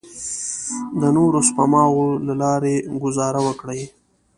د 0.99 1.01
نورو 1.17 1.39
سپماوو 1.49 2.07
له 2.27 2.33
لارې 2.43 2.75
ګوزاره 3.01 3.41
وکړئ. 3.47 3.81